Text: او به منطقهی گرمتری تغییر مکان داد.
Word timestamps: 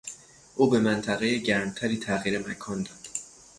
او 0.55 0.69
به 0.69 0.79
منطقهی 0.79 1.39
گرمتری 1.43 1.97
تغییر 1.99 2.39
مکان 2.49 2.83
داد. 2.83 3.07